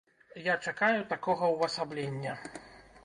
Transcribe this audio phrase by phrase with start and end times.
[0.47, 2.33] Я чакаю такога ўвасаблення.